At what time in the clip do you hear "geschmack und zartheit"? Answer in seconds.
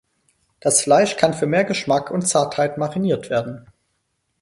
1.63-2.79